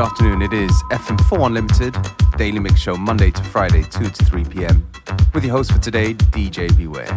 [0.00, 0.40] good afternoon.
[0.40, 1.94] It is FM4 Unlimited,
[2.38, 4.88] daily mix show, Monday to Friday, 2 to 3 p.m.
[5.34, 7.14] With your host for today, DJ Beware.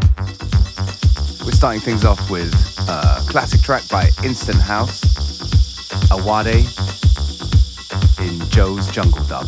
[1.46, 2.54] We're starting things off with
[2.90, 5.02] a classic track by Instant House,
[6.12, 6.66] Awade,
[8.20, 9.48] in Joe's Jungle Dub.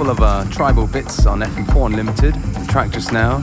[0.00, 2.32] Couple of uh, tribal bits on FM4 Unlimited.
[2.34, 3.40] The track just now,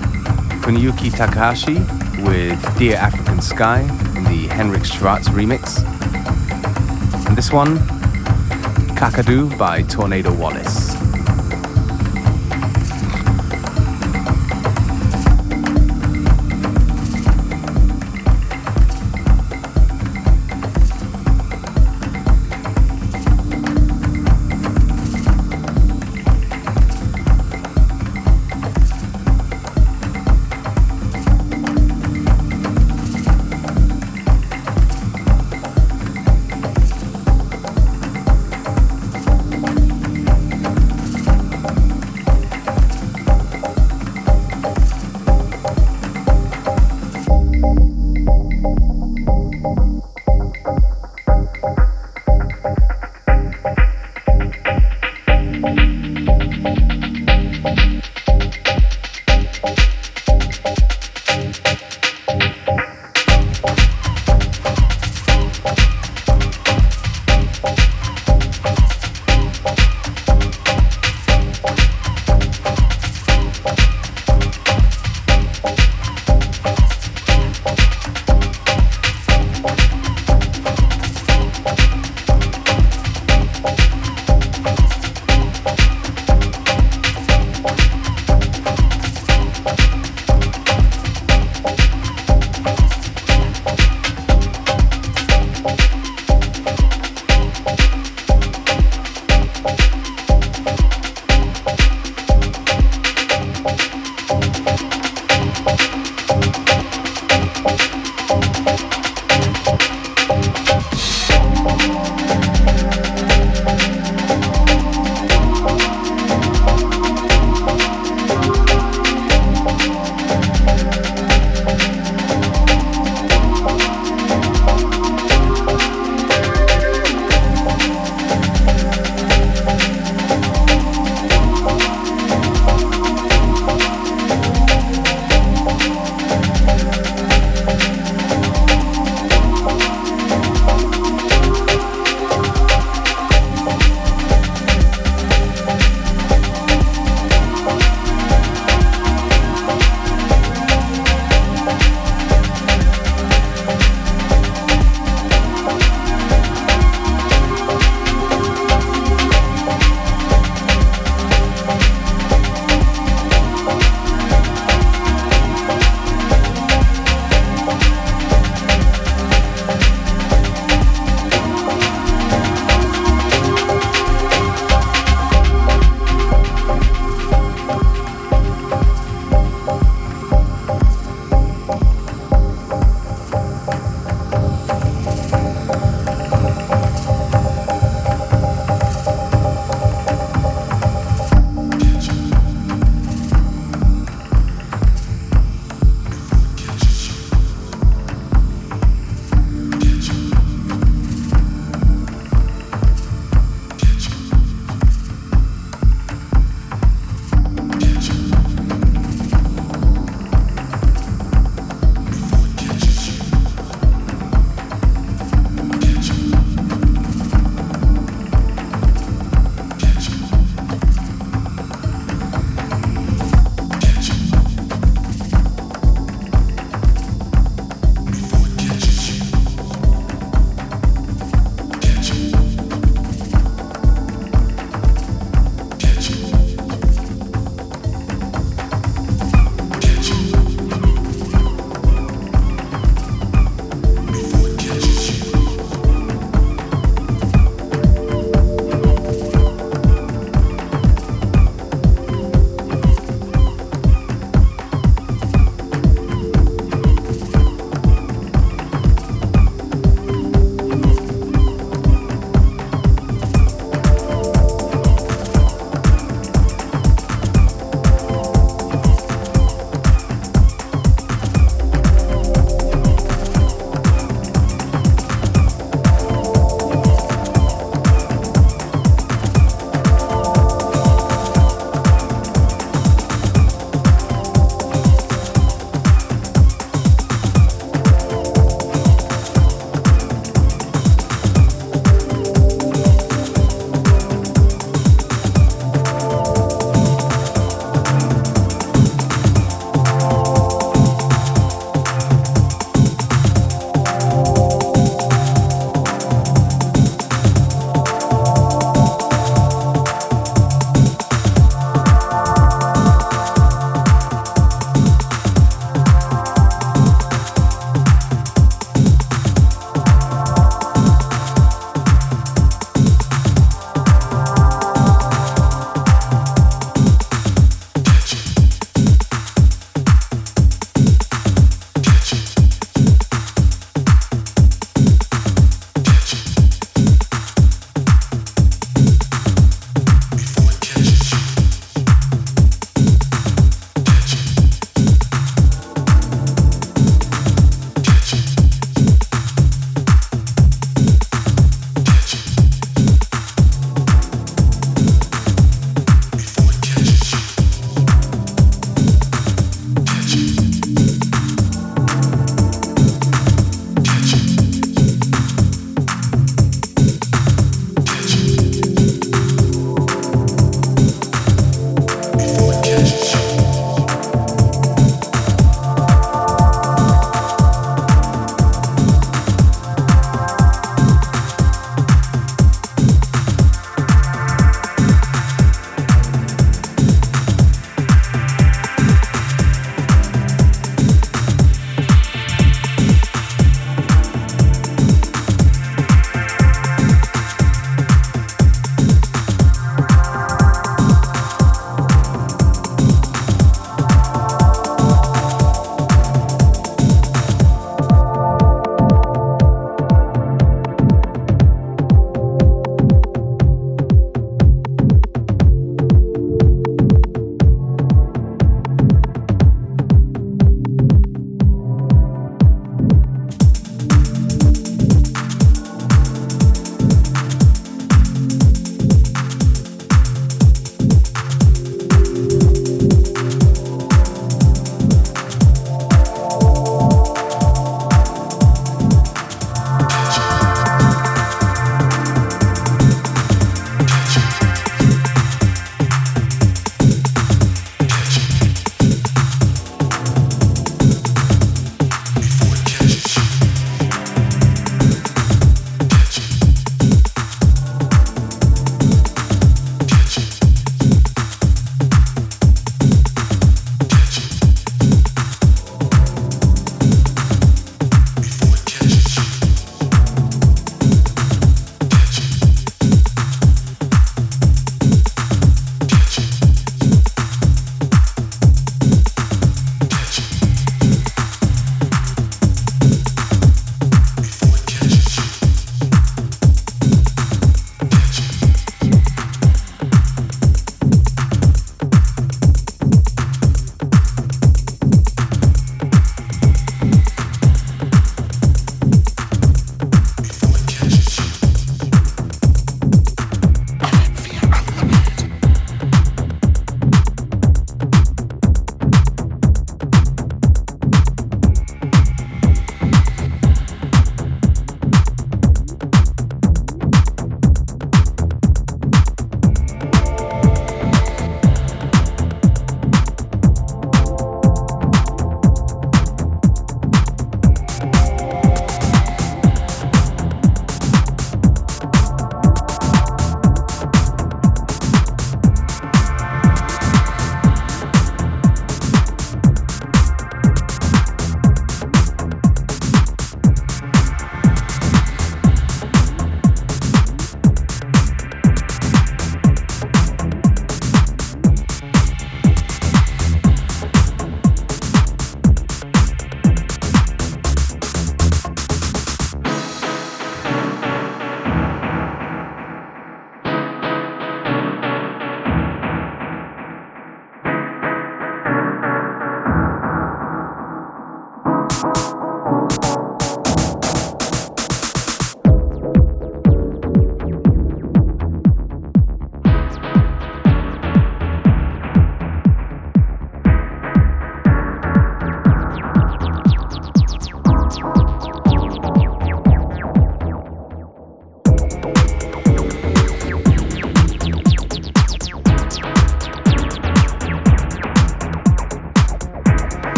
[0.64, 1.76] Kuniyuki Takahashi
[2.24, 3.82] with Dear African Sky
[4.18, 5.86] in the Henrik Schwarz remix.
[7.28, 7.78] And this one,
[8.98, 10.97] Kakadu by Tornado Wallace.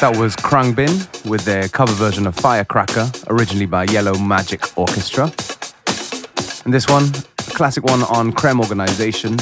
[0.00, 5.24] That was Khruangbin with their cover version of Firecracker, originally by Yellow Magic Orchestra.
[6.64, 7.04] And this one,
[7.38, 9.36] a classic one on Krem Organization,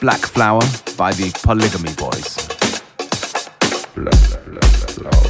[0.00, 0.62] Black Flower
[0.96, 2.36] by the Polygamy Boys.
[3.94, 5.27] Black, black flower.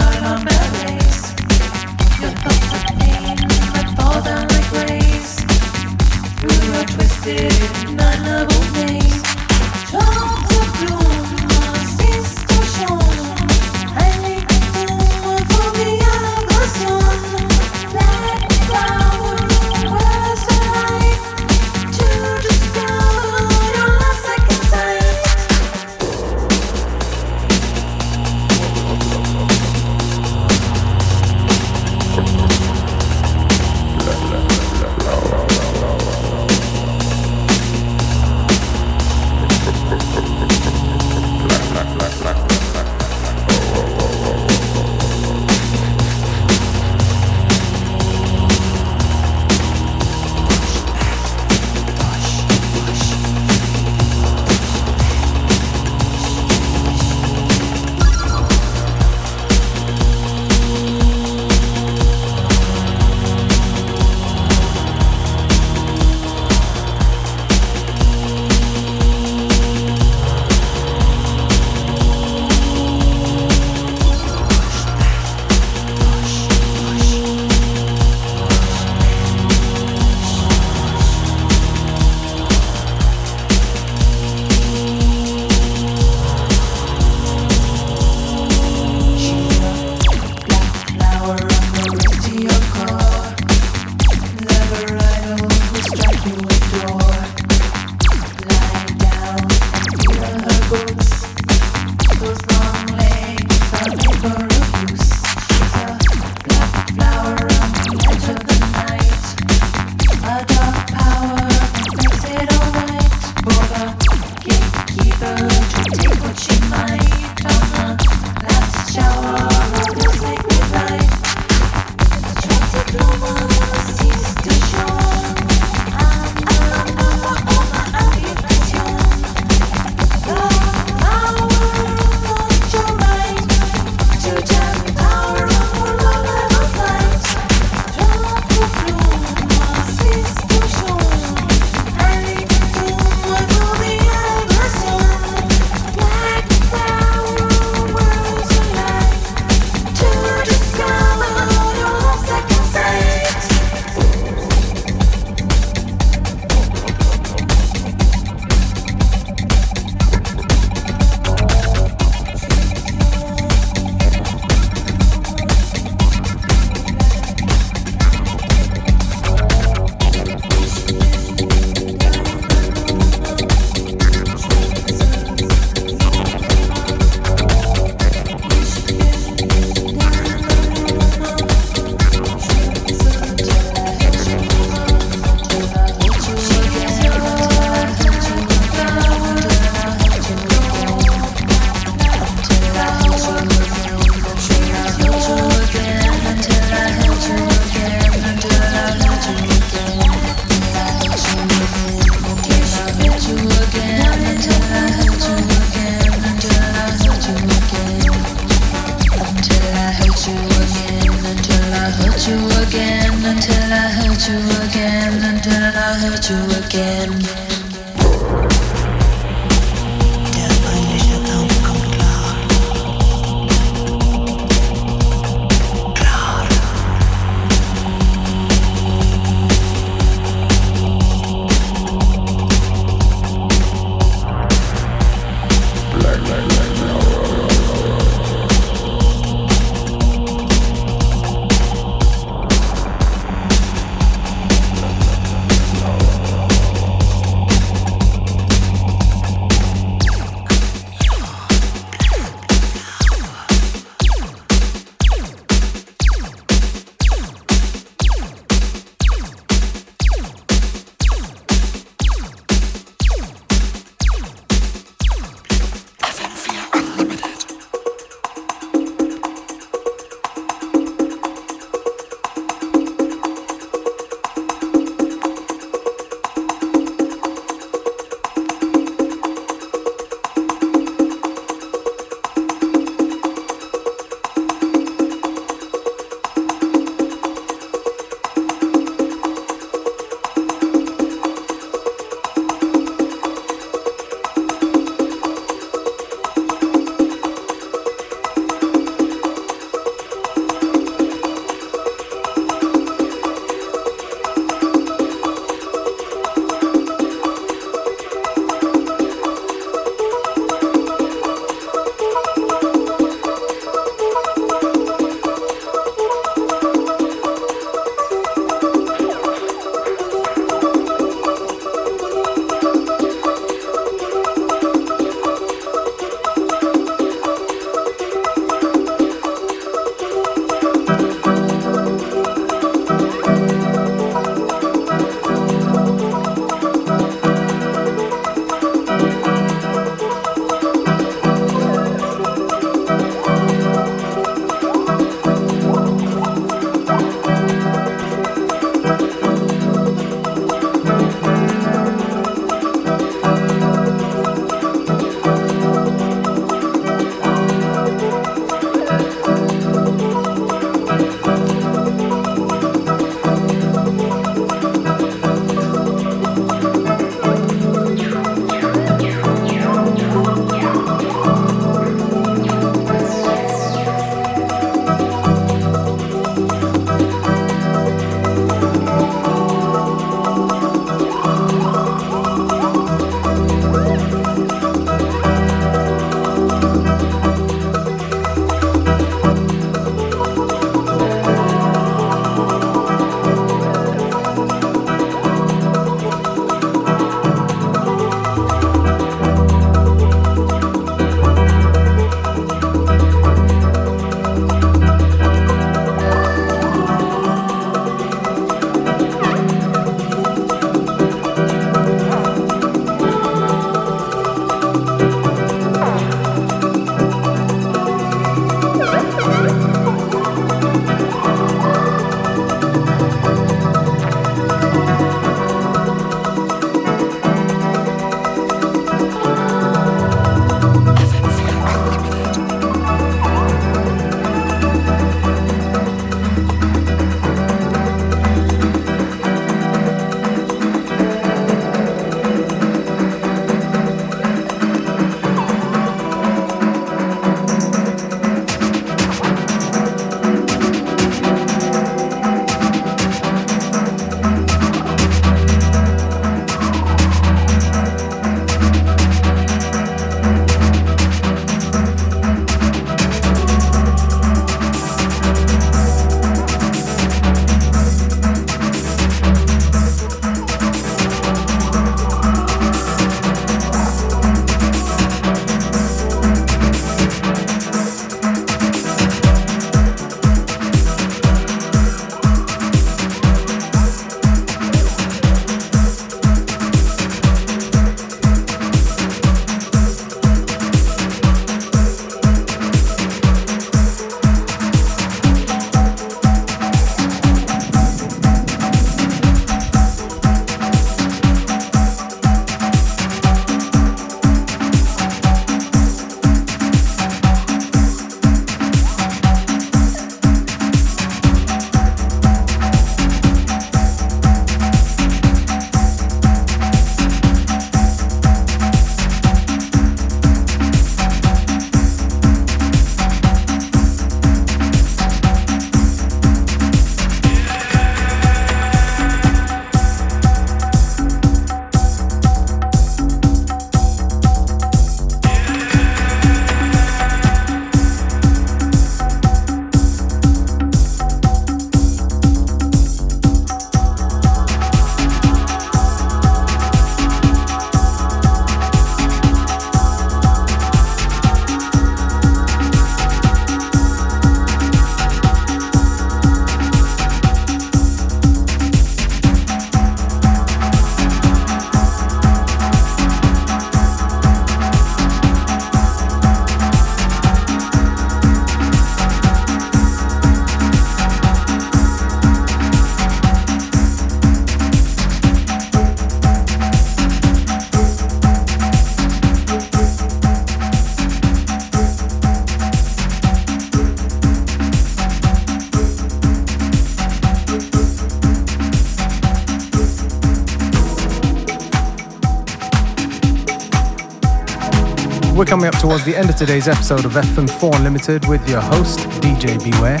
[595.56, 599.56] Coming up towards the end of today's episode of FM4 Unlimited with your host, DJ
[599.64, 600.00] Beware.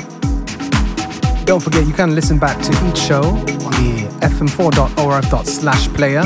[1.46, 6.20] Don't forget, you can listen back to each show on the fm4.orf.slash player.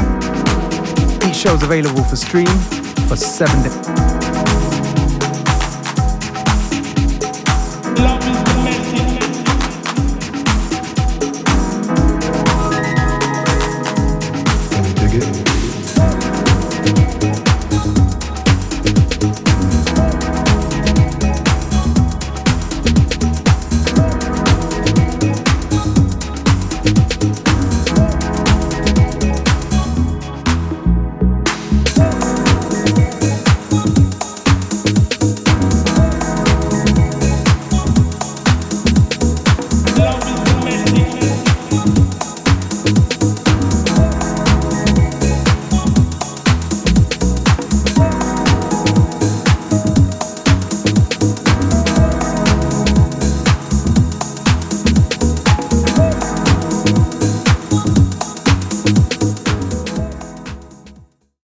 [1.29, 2.49] Each show is available for stream
[3.07, 4.10] for seven days.